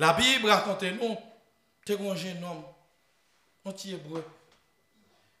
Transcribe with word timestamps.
La 0.00 0.14
Bible 0.14 0.48
raconte 0.48 0.84
nous 0.84 1.14
que 1.84 1.92
un 1.92 2.16
jeune 2.16 2.42
homme, 2.42 2.64
un 3.66 3.70
petit 3.70 3.92
hébreu, 3.92 4.24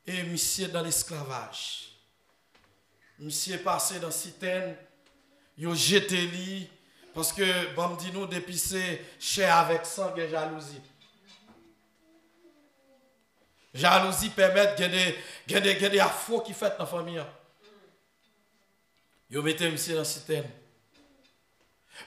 et 0.06 0.22
monsieur 0.24 0.68
dans 0.68 0.82
l'esclavage. 0.82 1.92
Monsieur 3.18 3.56
passé 3.62 3.98
dans 3.98 4.08
la 4.08 4.12
citerne, 4.12 4.76
il 5.56 5.66
a 5.66 5.74
jeté 5.74 6.70
parce 7.14 7.32
que, 7.32 7.74
bon, 7.74 7.94
dit 7.94 8.12
nous, 8.12 8.26
depuis 8.26 8.58
c'est 8.58 9.02
cher 9.18 9.56
avec 9.56 9.86
sang 9.86 10.14
et 10.14 10.28
jalousie. 10.28 10.82
Jalousie 13.72 14.28
permet 14.28 14.74
de 14.74 15.14
gagner 15.46 15.88
des 15.88 16.00
affaires 16.00 16.42
qui 16.42 16.52
fait 16.52 16.68
dans 16.76 16.84
la 16.84 16.86
famille. 16.86 17.24
Yo 19.30 19.42
mettez 19.42 19.70
monsieur 19.70 19.94
dans 19.94 20.00
la 20.00 20.04
citerne. 20.04 20.50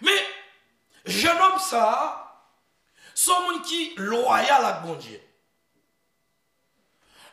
Mais, 0.01 0.23
jeune 1.03 1.41
homme 1.41 1.59
ça, 1.59 2.29
son 3.15 3.41
monde 3.41 3.63
qui 3.63 3.93
loyal 3.97 4.65
à 4.65 4.73
bon 4.73 4.95
Dieu. 4.95 5.19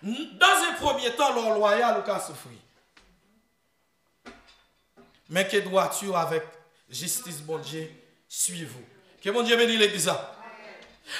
Dans 0.02 0.64
un 0.68 0.72
premier 0.80 1.14
temps, 1.14 1.34
l'on 1.34 1.54
loyal 1.54 1.98
au 1.98 2.20
souffrir. 2.20 2.58
Mais 5.28 5.46
que 5.46 5.58
dois-tu 5.58 6.14
avec 6.14 6.42
justice, 6.88 7.40
bon 7.40 7.58
Dieu, 7.58 7.90
suivez-vous. 8.28 8.84
Que 9.22 9.30
mon 9.30 9.42
Dieu 9.42 9.56
bénisse 9.56 9.78
l'église. 9.78 10.10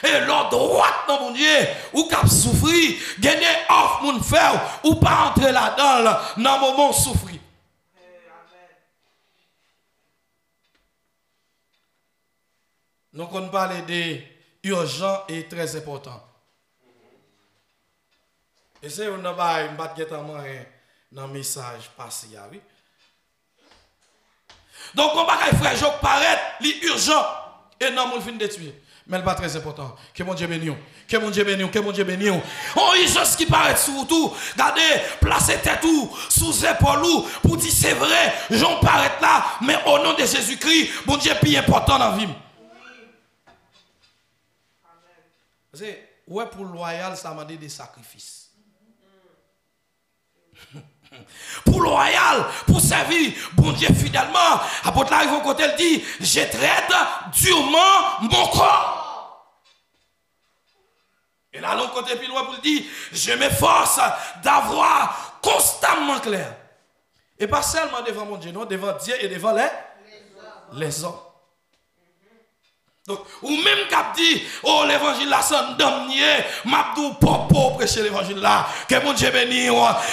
Et 0.03 0.21
l'ordre 0.21 0.51
droit, 0.51 1.05
non, 1.09 1.21
mon 1.21 1.31
Dieu, 1.33 1.47
ou 1.93 2.05
cap 2.05 2.27
souffrir, 2.29 3.01
gagner 3.19 3.47
off 3.69 4.03
mon 4.03 4.23
faire, 4.23 4.81
ou 4.85 4.95
pas 4.95 5.27
entrer 5.27 5.53
là-dedans, 5.53 6.19
dans 6.37 6.55
le 6.55 6.61
moment 6.61 6.93
souffrir. 6.93 7.41
Nous 13.13 13.29
on 13.33 13.49
parle 13.49 13.85
de 13.87 14.21
urgent 14.63 15.25
et 15.29 15.47
très 15.47 15.77
important. 15.77 16.23
Et 18.83 18.89
c'est 18.89 19.07
un 19.07 19.33
bail, 19.33 19.71
vais 19.77 20.69
dans 21.13 21.27
le 21.27 21.33
message 21.33 21.91
passé, 21.97 22.29
oui. 22.51 22.61
Donc, 24.95 25.13
on 25.15 25.25
va 25.25 25.37
faire 25.37 25.77
Joc 25.77 26.01
paraître, 26.01 26.43
urgent, 26.83 27.27
et 27.79 27.91
non, 27.91 28.13
on 28.15 28.21
fin 28.21 28.33
détruire. 28.33 28.73
Mais 29.07 29.17
ce 29.17 29.23
n'est 29.23 29.25
pas 29.25 29.35
très 29.35 29.57
important. 29.57 29.97
Que 30.15 30.23
mon 30.23 30.35
Dieu 30.35 30.47
bénisse. 30.47 30.75
Que 31.09 31.17
mon 31.17 31.31
Dieu 31.31 31.43
bénisse. 31.43 31.71
Que 31.71 31.79
mon 31.81 31.91
Dieu 31.91 32.05
bénisse. 32.05 32.33
Oh, 32.77 32.93
il 32.97 33.09
chose 33.09 33.35
qui 33.35 33.47
paraît 33.47 33.77
surtout. 33.77 34.33
Regardez, 34.53 34.83
placez 35.21 35.59
tête 35.59 35.83
ou 35.85 36.17
sous 36.29 36.65
épaule 36.65 37.25
pour 37.43 37.57
dire 37.57 37.73
c'est 37.73 37.95
vrai, 37.95 38.35
j'en 38.51 38.79
paraît 38.79 39.13
là, 39.21 39.45
mais 39.63 39.77
au 39.87 39.99
nom 39.99 40.13
de 40.13 40.25
Jésus-Christ, 40.25 41.07
mon 41.07 41.17
Dieu 41.17 41.33
est 41.33 41.41
plus 41.41 41.57
important 41.57 41.99
dans 41.99 42.11
la 42.11 42.17
vie. 42.17 42.29
C'est, 45.73 46.23
ouais, 46.27 46.47
pour 46.47 46.65
loyal, 46.65 47.17
ça 47.17 47.33
m'a 47.33 47.45
dit 47.45 47.57
des 47.57 47.69
sacrifices. 47.69 48.51
pour 51.65 51.81
loyal, 51.81 52.45
pour 52.67 52.81
servir 52.81 53.33
bon 53.55 53.73
Dieu 53.73 53.89
fidèlement. 53.89 54.61
Apôtre 54.85 55.13
arrive 55.13 55.33
au 55.33 55.41
côté, 55.41 55.65
il 55.65 55.77
dit, 55.77 56.05
je 56.21 56.41
traite 56.41 56.93
durement 57.33 58.21
mon 58.23 58.47
corps. 58.49 59.01
Et 61.53 61.61
là, 61.61 61.75
l'autre 61.75 61.95
côté, 61.95 62.17
puis 62.17 62.29
loin 62.29 62.45
pour 62.45 62.59
dire, 62.59 62.83
je 63.13 63.33
m'efforce 63.33 64.01
d'avoir 64.43 65.41
constamment 65.43 66.21
clair. 66.21 66.57
Et 67.39 67.47
pas 67.47 67.63
seulement 67.63 68.03
devant 68.03 68.27
mon 68.27 68.37
Dieu, 68.37 68.53
non, 68.53 68.65
devant 68.67 68.97
Dieu 68.99 69.15
et 69.21 69.29
devant 69.29 69.53
les, 69.53 69.69
les 70.75 71.05
hommes. 71.05 71.30
Ou 73.43 73.51
même 73.51 73.87
cap 73.89 74.15
dit, 74.17 74.43
oh 74.63 74.85
l'évangile 74.87 75.29
là, 75.29 75.41
c'est 75.43 75.55
damnier, 75.79 76.45
m'abdou 76.65 77.15
popo 77.15 77.71
prêcher 77.77 78.03
l'évangile 78.03 78.39
là, 78.39 78.67
que 78.89 79.03
mon 79.05 79.13
Dieu 79.13 79.31
bénisse, 79.31 79.71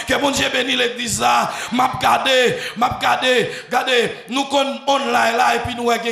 que 0.07 0.13
mon 0.15 0.31
Dieu 0.31 0.47
bénisse 0.51 0.77
l'église 0.77 1.19
là, 1.19 1.51
m'a 1.71 1.91
gardé, 2.01 2.57
m'a 2.75 2.97
gardé, 3.01 3.51
regardez, 3.67 4.11
nous 4.29 4.45
qu'on 4.45 4.79
online 4.87 5.37
là, 5.37 5.55
et 5.55 5.59
puis 5.59 5.75
nous 5.75 5.89
avons 5.89 6.03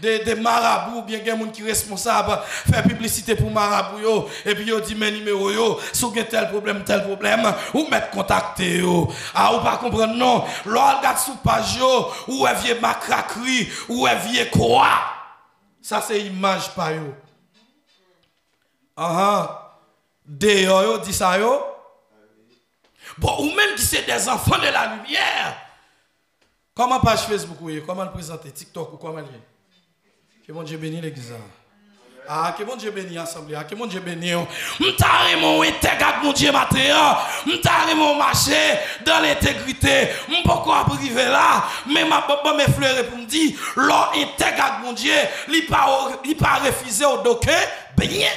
des, 0.00 0.18
des 0.20 0.34
marabouts, 0.34 1.02
bien 1.02 1.18
des 1.18 1.30
gens 1.30 1.38
qui 1.52 1.60
sont 1.60 1.66
responsables, 1.66 2.38
faire 2.70 2.82
publicité 2.82 3.34
pour 3.34 3.50
marabouts, 3.50 4.28
et 4.44 4.54
puis 4.54 4.64
yo 4.64 4.80
dit 4.80 4.94
mes 4.94 5.10
numéros, 5.10 5.80
si 5.92 6.04
vous 6.04 6.12
tel 6.28 6.48
problème, 6.48 6.82
tel 6.84 7.04
problème, 7.04 7.52
ou 7.74 7.86
mettre 7.88 8.10
contacter, 8.10 8.78
yo. 8.78 9.08
Ah, 9.34 9.54
ou 9.54 9.60
pas 9.60 9.76
comprendre, 9.76 10.14
non, 10.14 10.44
l'on 10.66 10.80
regarde 10.80 11.18
sous 11.18 11.36
page, 11.36 11.76
yo, 11.78 12.08
ou 12.28 12.46
est 12.46 12.54
vieux 12.54 12.78
macracri, 12.80 13.68
ou 13.88 14.06
est 14.06 14.16
vieux 14.16 14.46
quoi? 14.50 15.17
Ça, 15.88 16.02
c'est 16.02 16.20
image 16.20 16.74
par 16.74 16.92
yo. 16.92 17.14
Ah 18.94 19.74
yo, 20.38 20.98
dit 20.98 21.14
ça 21.14 21.38
yo. 21.38 21.64
Bon, 23.16 23.38
ou 23.38 23.54
même 23.54 23.74
qui 23.74 23.80
c'est 23.80 24.02
des 24.04 24.28
enfants 24.28 24.58
de 24.58 24.66
la 24.66 24.96
lumière. 24.96 25.56
Comment 26.74 27.00
page 27.00 27.20
Facebook, 27.20 27.56
comment 27.86 28.04
le 28.04 28.10
présenter? 28.10 28.50
TikTok 28.50 28.92
ou 28.92 28.96
comment 28.98 29.20
le 29.20 29.28
Que 30.46 30.52
mon 30.52 30.62
Dieu 30.62 30.76
bénisse 30.76 31.00
l'église. 31.00 31.32
Ah, 32.30 32.54
que 32.56 32.62
mon 32.62 32.76
Dieu 32.76 32.90
bénisse 32.90 33.14
l'assemblée. 33.14 33.56
Ah, 33.58 33.64
que 33.64 33.74
mon 33.74 33.86
Dieu 33.86 34.00
bénisse. 34.00 34.36
M'tare 34.78 35.38
mon 35.40 35.62
intégrat 35.62 36.20
mon 36.22 36.32
Dieu 36.32 36.52
matin. 36.52 37.16
M'tare 37.46 37.96
mon 37.96 38.16
marché 38.16 38.52
dans 39.04 39.20
l'intégrité. 39.20 40.08
M'poko 40.28 40.72
privé 40.90 41.24
là. 41.24 41.64
Mais 41.86 42.04
ma 42.04 42.22
papa 42.22 42.52
me 42.52 42.70
fleurer 42.70 43.04
pour 43.04 43.18
me 43.18 43.24
dire, 43.24 43.58
l'on 43.76 44.10
intégrat 44.14 44.78
mon 44.82 44.92
Dieu, 44.92 45.14
il 45.48 45.66
pas 45.66 45.86
pas 46.38 46.56
refuser 46.56 47.06
au 47.06 47.22
docké, 47.22 47.50
bien. 47.96 48.28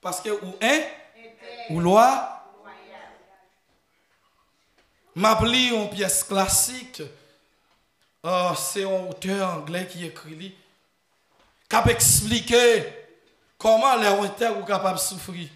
Parce 0.00 0.20
que 0.20 0.30
ou 0.30 0.56
un 0.62 0.80
ou 1.70 1.80
loi 1.80 2.32
M'appli 5.16 5.68
une 5.68 5.88
pièce 5.88 6.24
classique. 6.24 7.02
Oh, 8.22 8.50
c'est 8.54 8.84
un 8.84 9.08
auteur 9.08 9.54
anglais 9.54 9.88
qui 9.90 10.04
écrit 10.04 10.54
qui 11.68 11.90
expliqué 11.90 12.84
comment 13.58 13.96
les 13.96 14.08
ont 14.08 14.58
ou 14.58 14.64
capable 14.64 14.98
de 14.98 15.02
souffrir. 15.02 15.48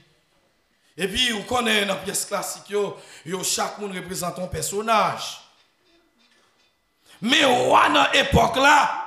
Et 0.96 1.08
puis, 1.08 1.30
vous 1.30 1.44
connaissez 1.44 1.86
dans 1.86 1.94
la 1.94 2.00
pièce 2.00 2.26
classique, 2.26 2.74
chaque 3.44 3.78
monde 3.78 3.94
représente 3.94 4.38
un 4.38 4.46
personnage. 4.46 5.40
Mais 7.22 7.42
à 7.42 8.10
cette 8.12 8.26
époque-là, 8.28 9.06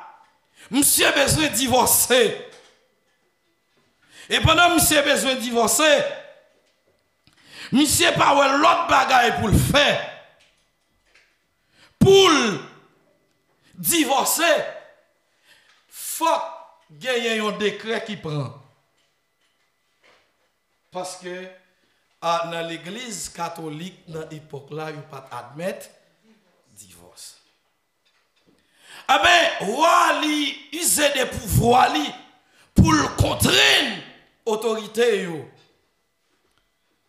monsieur 0.71 1.07
a 1.07 1.11
besoin 1.11 1.43
de 1.43 1.53
divorcer. 1.53 2.47
Et 4.29 4.39
pendant 4.39 4.69
que 4.69 4.75
monsieur 4.75 5.01
besoin 5.01 5.35
de 5.35 5.39
divorcer, 5.39 6.03
monsieur 7.71 8.11
pas 8.13 8.57
l'autre 8.57 8.87
bagaille 8.87 9.39
pour 9.39 9.49
le 9.49 9.57
faire. 9.57 10.09
Pour 11.99 12.29
divorcer, 13.75 14.63
faut 15.89 16.25
il 17.01 17.03
y 17.03 17.39
a 17.39 17.45
un 17.45 17.57
décret 17.57 18.03
qui 18.05 18.17
prend. 18.17 18.53
Parce 20.91 21.17
que 21.17 21.47
dans 22.21 22.67
l'église 22.67 23.29
catholique, 23.29 23.99
dans 24.07 24.27
l'époque 24.29 24.71
là, 24.71 24.91
il 24.91 25.01
pas 25.01 25.27
admettre 25.31 25.87
divorce. 26.71 27.39
Ah 29.07 29.21
ben, 29.21 29.67
Wali, 29.67 30.55
il 30.71 31.01
a 31.01 31.09
des 31.09 31.25
pouvoirs 31.25 31.93
pour 32.73 32.93
le 32.93 33.07
contraindre 33.17 34.01
autorité 34.45 35.27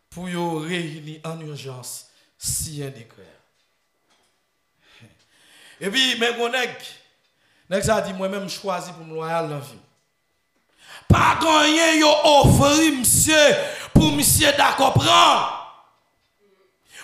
pour 0.09 0.29
yo 0.29 0.59
réunir 0.59 1.19
en 1.25 1.39
urgence 1.41 2.09
si 2.37 2.81
un 2.83 2.89
décret. 2.89 3.23
Et 5.81 5.89
puis, 5.89 6.17
mes 6.19 6.31
Nèg 7.69 7.83
ça 7.83 8.01
dit 8.01 8.13
moi-même 8.13 8.49
choisi 8.49 8.91
pour 8.91 9.05
me 9.05 9.13
loyal 9.13 9.49
dans 9.49 9.59
vie. 9.59 9.79
Pas 11.07 11.37
gagner 11.41 11.99
yo 11.99 12.09
offrir 12.23 12.93
monsieur 12.93 13.55
pour 13.93 14.11
monsieur 14.11 14.51
d'accord. 14.57 15.61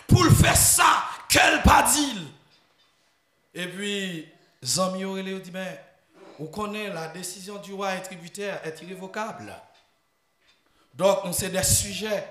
Pour 0.08 0.26
faire 0.26 0.58
ça, 0.58 1.04
quel 1.30 1.62
pas. 1.62 1.86
Et 3.54 3.68
puis 3.68 4.28
Zami 4.64 5.04
dit 5.42 5.52
ben 5.52 5.78
vous 6.38 6.48
connaissez 6.48 6.92
la 6.92 7.08
décision 7.08 7.58
du 7.58 7.74
roi 7.74 7.96
tributaire 7.98 8.62
est 8.64 8.82
irrévocable. 8.82 9.54
Donc 10.94 11.20
c'est 11.34 11.50
des 11.50 11.64
sujets, 11.64 12.26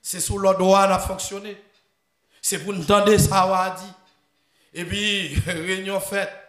c'est 0.00 0.20
sous 0.20 0.38
le 0.38 0.52
droit 0.54 0.82
à 0.82 0.98
fonctionner. 0.98 1.60
C'est 2.40 2.58
pour 2.58 2.72
nous 2.72 2.82
entendre 2.82 3.16
ça 3.16 3.76
dit. 3.78 3.92
Et 4.74 4.84
puis 4.84 5.34
réunion 5.46 6.00
faite 6.00 6.41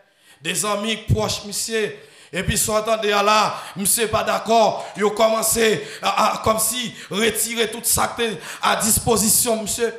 des 0.44 0.66
amis 0.66 0.98
proches, 0.98 1.46
monsieur. 1.46 1.98
Et 2.32 2.44
puis, 2.44 2.58
soit 2.58 2.82
de 2.82 3.08
là, 3.08 3.56
monsieur 3.76 4.08
pas 4.08 4.24
d'accord, 4.24 4.86
ils 4.98 5.06
ont 5.06 5.12
commencé 5.12 5.88
à, 6.02 6.42
comme 6.44 6.60
si 6.60 6.94
retirer 7.10 7.72
tout 7.72 7.82
ça 7.84 8.16
à 8.62 8.76
disposition, 8.76 9.62
monsieur. 9.62 9.94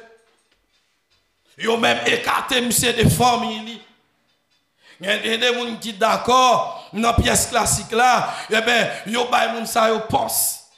Ils 1.57 1.69
ont 1.69 1.79
même 1.79 2.01
écarté 2.07 2.61
monsieur 2.61 2.93
des 2.93 3.09
familles. 3.09 3.81
Il 5.01 5.07
y 5.07 5.11
a 5.11 5.19
des 5.19 5.55
gens 5.55 5.77
qui 5.77 5.93
sont 5.93 5.99
d'accord 5.99 6.89
dans 6.93 7.01
la 7.01 7.13
pièce 7.15 7.47
classique 7.47 7.93
là, 7.93 8.35
eh 8.51 8.61
bien, 8.61 8.91
yo 9.07 9.25
bay 9.27 9.53
moun 9.53 9.67
sa 9.67 9.89
yo 9.89 10.01
pense. 10.09 10.71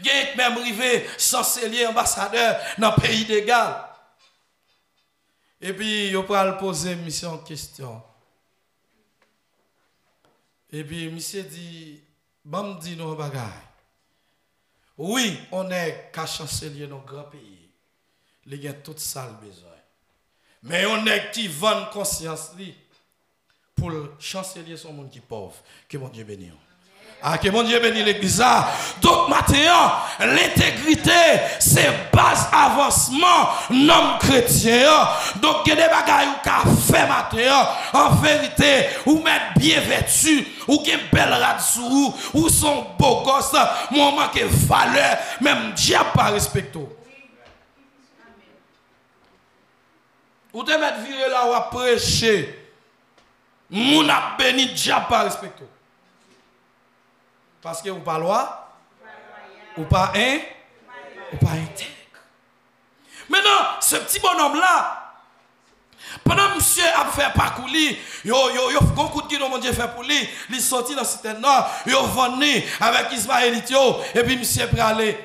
Il 0.00 0.06
y 0.06 0.10
a 0.10 0.36
même 0.36 0.58
arrivé 0.58 1.08
chancelier 1.18 1.86
ambassadeur 1.86 2.58
dans 2.76 2.94
le 2.94 3.00
pays 3.00 3.24
d'égal. 3.24 3.84
Et 5.60 5.72
puis, 5.72 6.08
yo 6.08 6.22
pral 6.22 6.56
poser 6.58 6.94
mission 6.94 7.32
en 7.32 7.38
question. 7.38 8.02
Et 10.70 10.84
puis, 10.84 11.10
monsieur 11.10 11.42
dit, 11.42 12.00
bon, 12.44 12.74
dit 12.76 12.96
nous 12.96 13.14
bagaille. 13.14 13.68
Oui, 14.98 15.38
on 15.52 15.70
est 15.70 16.10
qu'à 16.12 16.26
chancelier 16.26 16.86
dans 16.86 16.98
grand 16.98 17.24
pays. 17.24 17.70
Il 18.46 18.62
y 18.62 18.68
a 18.68 18.74
tout 18.74 18.94
ça 18.96 19.26
le 19.26 19.46
besoin. 19.46 19.68
Mais 20.62 20.84
on 20.86 21.06
est 21.06 21.30
qui 21.30 21.46
vend 21.46 21.86
conscience 21.92 22.50
pour 23.76 23.92
chancelier 24.18 24.76
son 24.76 24.92
monde 24.92 25.10
qui 25.10 25.18
est 25.18 25.22
pauvre. 25.22 25.56
Que 25.88 25.98
mon 25.98 26.08
Dieu 26.08 26.24
bénisse. 26.24 26.52
Ah, 27.20 27.36
que 27.36 27.48
mon 27.48 27.64
Dieu 27.64 27.80
bénisse 27.80 28.04
l'église. 28.04 28.44
Donc, 29.02 29.28
maintenant, 29.28 29.92
l'intégrité, 30.20 31.10
c'est 31.58 32.12
base 32.12 32.48
avancement 32.52 33.48
non 33.70 34.18
chrétien. 34.20 34.88
Donc, 35.36 35.62
il 35.66 35.70
y 35.70 35.72
a 35.72 35.74
des 35.74 35.88
bagailles 35.92 36.28
ou 36.28 36.76
fait 36.76 37.08
maintenant. 37.08 37.68
En 37.92 38.10
vérité, 38.16 38.88
ou 39.04 39.20
mettre 39.20 39.58
bien 39.58 39.80
vêtu, 39.80 40.46
ou 40.68 40.78
qui 40.78 40.92
belle 41.12 41.32
rade 41.32 41.60
sous 41.60 42.14
ou 42.34 42.48
son 42.48 42.86
beau 42.96 43.22
gosse, 43.22 43.52
moment 43.90 44.28
que 44.28 44.44
valeur, 44.44 45.18
même 45.40 45.72
diable 45.72 46.10
pas 46.14 46.30
respecté. 46.30 46.78
Ou 50.52 50.62
te 50.62 50.70
mettre 50.70 51.00
viré 51.00 51.28
là 51.28 51.48
ou 51.48 51.52
à 51.52 51.68
prêcher. 51.68 52.54
Moun 53.70 54.08
a 54.08 54.36
béni 54.38 54.66
diable 54.66 55.06
pas 55.08 55.24
respecté. 55.24 55.64
Parce 57.62 57.82
que 57.82 57.90
vous 57.90 58.00
pas 58.00 58.18
loi, 58.18 58.68
ou 59.76 59.84
pas 59.84 60.12
un, 60.14 60.38
ou 61.32 61.36
pas 61.36 61.52
intègre. 61.52 61.90
Maintenant, 63.28 63.80
ce 63.80 63.96
petit 63.96 64.20
bonhomme-là, 64.20 65.04
pendant 66.24 66.54
monsieur 66.54 66.84
a 66.96 67.04
fait 67.06 67.32
parcours, 67.34 67.68
yo, 67.68 68.50
yo, 68.50 68.70
yo, 68.70 68.80
beaucoup 68.94 69.22
de 69.22 69.38
mon 69.38 69.58
Dieu 69.58 69.72
fait 69.72 69.88
pour 69.94 70.04
lui, 70.04 70.28
il 70.50 70.60
sorti 70.60 70.94
dans 70.94 71.02
le 71.02 71.38
nord, 71.38 71.70
yo 71.86 72.02
venu 72.06 72.64
avec 72.80 73.12
Ismaélite, 73.12 73.74
et 74.14 74.22
puis 74.22 74.36
monsieur 74.36 74.62
est 74.62 74.80
aller. 74.80 75.18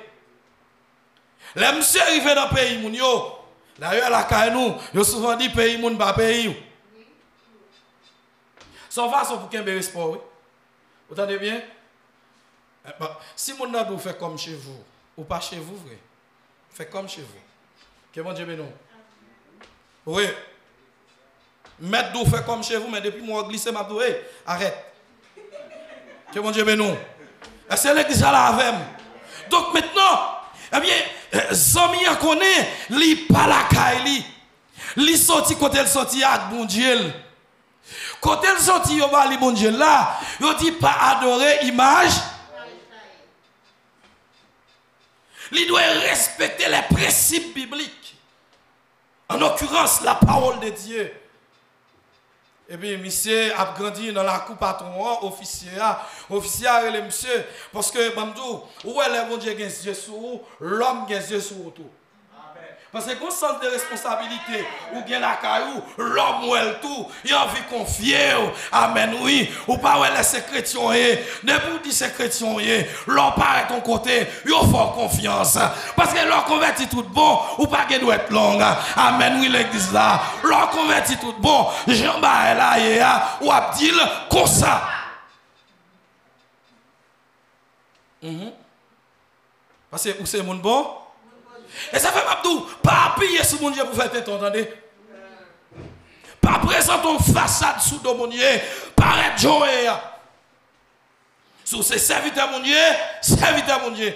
Le 1.56 1.78
monsieur 1.78 2.02
arrivé 2.02 2.34
dans 2.36 2.50
le 2.50 2.56
pays, 2.56 2.78
moun 2.80 2.94
yo, 2.94 3.40
d'ailleurs, 3.78 4.10
la 4.10 4.24
caille 4.24 4.52
nous, 4.52 4.76
yo 4.94 5.04
souvent 5.04 5.36
dit 5.36 5.50
pays, 5.50 5.78
moun 5.78 5.98
pas 5.98 6.14
pays. 6.14 6.56
Son 8.90 9.10
façon 9.10 9.38
pour 9.38 9.54
ait 9.54 9.82
sport, 9.82 10.12
oui. 10.12 10.18
Vous 11.10 11.16
entendez 11.16 11.38
bien? 11.38 11.62
Eh, 12.86 12.90
bah, 13.00 13.20
si 13.36 13.54
mon 13.54 13.84
vous 13.86 13.98
fait 13.98 14.18
comme 14.18 14.38
chez 14.38 14.56
vous, 14.56 14.84
ou 15.18 15.24
pas 15.24 15.40
chez 15.40 15.58
vous, 15.58 15.78
vrai, 15.78 15.98
fait 16.74 16.86
comme 16.86 17.08
chez 17.08 17.22
vous. 17.22 17.40
Que 18.14 18.22
mon 18.22 18.34
Dieu 18.34 18.46
bénisse. 18.46 18.66
Oui. 20.06 20.28
Mettre 21.80 22.12
d'eau 22.12 22.26
fait 22.26 22.46
comme 22.46 22.64
chez 22.64 22.78
vous, 22.78 22.90
mais 22.90 23.02
depuis 23.02 23.24
moi 23.24 23.44
glisser 23.44 23.72
ma 23.72 23.84
doué, 23.84 24.22
arrête. 24.46 24.94
Que 26.34 26.40
mon 26.40 26.52
Dieu 26.52 26.64
bénisse. 26.64 26.98
C'est 27.76 27.94
l'église 27.94 28.22
là 28.22 28.48
avec 28.48 28.76
Donc 29.50 29.74
maintenant, 29.74 30.40
eh 30.76 30.80
bien, 30.80 30.96
Zami 31.52 32.06
a 32.06 32.16
connaît, 32.16 32.70
li 32.90 33.16
pas 33.28 33.48
la 33.48 33.64
caille, 33.70 34.24
li 34.98 35.18
sorti 35.18 35.56
côté 35.56 35.80
le 35.80 35.88
sorti 35.88 36.24
avec 36.24 36.50
bon 36.50 36.66
Dieu. 36.66 37.14
Côté 38.22 38.48
le 38.54 38.60
sorti, 38.60 38.98
yo 38.98 39.08
va 39.10 39.28
li 39.28 39.38
bon 39.38 39.52
Dieu 39.52 39.72
là, 39.72 40.20
dit 40.60 40.72
pas 40.72 41.18
adorer 41.18 41.66
image. 41.66 42.14
Il 45.56 45.68
doit 45.68 45.82
respecter 45.82 46.66
les 46.68 46.96
principes 46.96 47.54
bibliques. 47.54 48.16
En 49.30 49.38
l'occurrence, 49.38 50.02
la 50.02 50.16
parole 50.16 50.60
de 50.60 50.70
Dieu. 50.70 51.14
Et 52.70 52.78
puis, 52.78 52.98
monsieur 52.98 53.54
a 53.60 53.74
grandi 53.78 54.12
dans 54.12 54.24
la 54.24 54.40
coupe 54.40 54.58
patron, 54.58 55.24
officier, 55.24 55.70
officier 56.30 56.68
a 56.68 56.90
le 56.90 57.02
monsieur, 57.04 57.46
parce 57.72 57.92
que, 57.92 58.16
Bamdou, 58.16 58.64
où 58.86 59.02
est 59.02 59.10
le 59.10 59.30
bon 59.30 59.38
Dieu 59.38 59.54
qui 59.54 59.64
est 59.64 59.94
sur 59.94 60.16
l'homme 60.60 61.06
qui 61.06 61.14
est 61.14 61.42
sur 61.42 61.74
tout. 61.74 61.90
Parce 62.94 63.06
que 63.06 63.32
sens 63.32 63.60
de 63.60 63.68
responsabilité, 63.70 64.68
ou 64.94 65.02
bien 65.02 65.20
la 65.20 65.38
caillou, 65.38 65.82
l'homme 65.98 66.48
ou 66.48 66.56
elle 66.56 66.80
tout, 66.80 67.08
il 67.26 67.34
a 67.34 67.46
envie 67.46 67.60
de 67.62 67.68
confier. 67.68 68.20
Amen, 68.72 69.16
oui. 69.22 69.52
Ou 69.68 69.78
pas 69.78 69.98
ou 70.00 70.04
laisser 70.16 70.44
chrétien, 70.44 70.80
ne 71.44 71.54
vous 71.54 71.80
dites 71.84 72.14
chrétien, 72.14 72.56
l'homme 73.08 73.34
à 73.42 73.64
ton 73.64 73.82
côté, 73.82 74.28
il 74.46 74.52
faut 74.52 74.92
confiance. 74.94 75.58
Parce 75.96 76.14
que 76.14 76.20
l'homme 76.24 76.44
converti 76.44 76.88
tout 76.88 77.02
bon, 77.02 77.40
ou 77.58 77.66
pas 77.66 77.86
qu'il 77.86 78.00
doit 78.00 78.14
être 78.14 78.30
long. 78.30 78.60
Amen, 78.96 79.38
oui, 79.40 79.50
l'église 79.50 79.92
là. 79.92 80.22
L'homme 80.44 80.70
converti 80.70 81.18
tout 81.18 81.34
bon, 81.40 81.70
Jean-Baptiste 81.88 83.00
là, 83.00 83.38
ou 83.42 83.52
Abdil, 83.52 83.96
comme 84.30 84.46
ça. 84.46 84.84
Mm 88.22 88.50
Parce 89.90 90.04
que 90.04 90.22
où 90.22 90.28
c'est 90.28 90.44
bon? 90.44 91.03
Et 91.92 92.00
ça 92.00 92.12
fait 92.12 92.26
Mabdou, 92.26 92.68
pas 92.82 93.14
appuyer 93.14 93.44
sur 93.44 93.62
mon 93.62 93.70
Dieu 93.70 93.84
pour 93.84 93.96
faire 93.96 94.12
tête, 94.12 94.28
entendez? 94.30 94.72
Pas 96.42 96.60
présenter 96.60 97.08
une 97.10 97.34
façade 97.34 97.80
sous 97.80 98.02
mon 98.04 98.28
Dieu, 98.28 98.46
paraître 98.96 99.40
jouer. 99.40 99.90
Sous 101.64 101.84
ces 101.84 102.00
serviteurs 102.00 102.52
mon 102.52 102.60
Dieu, 102.60 102.76
serviteurs 103.22 103.82
mon 103.82 103.92
Dieu. 103.92 104.14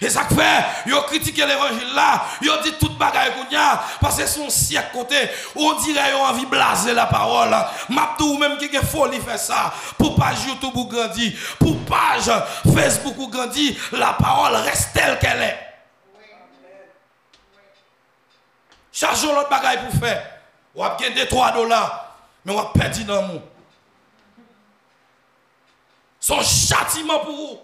Et 0.00 0.10
ça 0.10 0.24
fait, 0.24 0.64
ils 0.86 0.92
critiqué 1.06 1.46
l'évangile 1.46 1.94
là, 1.94 2.24
ils 2.42 2.50
dit 2.64 2.72
toute 2.72 2.98
bagaille 2.98 3.32
parce 4.00 4.16
que 4.16 4.26
son 4.26 4.50
siècle 4.50 4.88
côté, 4.92 5.16
on 5.54 5.74
dirait 5.74 6.10
qu'ils 6.10 6.14
ont 6.16 6.24
envie 6.24 6.44
de 6.44 6.50
blaser 6.50 6.92
la 6.92 7.06
parole. 7.06 7.54
Mabdou 7.88 8.36
même 8.36 8.58
qui 8.58 8.76
a 8.76 8.82
folie 8.82 9.20
fait 9.20 9.38
ça, 9.38 9.72
pour 9.96 10.16
page 10.16 10.44
YouTube 10.46 10.74
ou 10.74 10.86
grandi, 10.86 11.36
pour 11.58 11.78
page 11.84 12.30
Facebook 12.74 13.14
ou 13.18 13.28
grandi, 13.28 13.78
la 13.92 14.14
parole 14.14 14.56
reste 14.56 14.90
telle 14.92 15.18
qu'elle 15.18 15.42
est. 15.42 15.65
Chaque 18.96 19.22
l'autre 19.24 19.50
bagaille 19.50 19.84
pour 19.84 20.00
faire. 20.00 20.26
On 20.74 20.82
va 20.82 20.96
gagner 20.98 21.28
3 21.28 21.52
dollars, 21.52 22.16
mais 22.42 22.54
on 22.54 22.56
dans 23.04 23.20
le 23.20 23.26
monde. 23.26 23.42
Son 26.18 26.40
châtiment 26.40 27.18
pour 27.18 27.36
vous. 27.36 27.58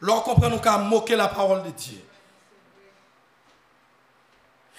L'on 0.00 0.20
comprend 0.20 0.48
nous 0.48 0.60
qu'à 0.60 0.78
moquer 0.78 1.16
la 1.16 1.26
parole 1.26 1.64
de 1.64 1.70
Dieu. 1.70 2.00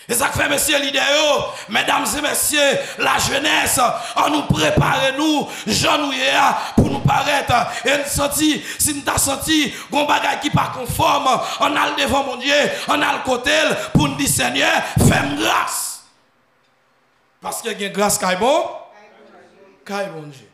Et 0.07 0.13
ça 0.15 0.27
fait, 0.27 0.49
messieurs 0.49 0.79
l'idéal, 0.79 1.05
mesdames 1.69 2.05
et 2.17 2.21
messieurs, 2.21 2.79
la 2.97 3.17
jeunesse, 3.19 3.79
on 4.15 4.29
nous 4.31 4.41
prépare 4.43 5.13
nous, 5.17 5.47
nous 5.67 6.13
pour 6.75 6.89
nous 6.89 6.99
paraître. 7.01 7.53
Et 7.85 7.97
nous 7.97 8.09
senti, 8.09 8.63
si 8.79 8.95
nous 8.95 9.03
avons 9.07 9.19
senti, 9.19 9.71
qu'on 9.91 10.05
bagaille 10.05 10.39
qui 10.39 10.49
pas 10.49 10.71
conforme, 10.73 11.27
on 11.59 11.75
a 11.75 11.89
le 11.89 12.01
devant 12.01 12.23
mon 12.23 12.37
Dieu, 12.37 12.55
on 12.87 13.01
a 13.01 13.13
le 13.13 13.23
côté 13.23 13.51
pour 13.93 14.07
nous 14.07 14.15
dire 14.15 14.29
Seigneur, 14.29 14.81
fais 14.97 15.35
grâce. 15.37 16.03
Parce 17.41 17.61
qu'il 17.61 17.79
y 17.79 17.85
a 17.85 17.89
grâce 17.89 18.17
qui 18.17 18.25
est 18.25 18.35
bon, 18.35 18.65
qui 19.85 19.93
est 19.93 20.05
bon 20.07 20.23
Dieu. 20.23 20.48